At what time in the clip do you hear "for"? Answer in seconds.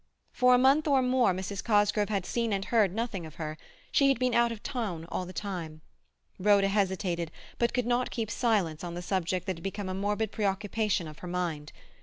0.31-0.55